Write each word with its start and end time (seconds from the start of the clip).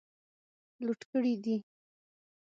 لوټ 0.85 1.01
کړي 1.11 1.33
دي. 1.43 1.55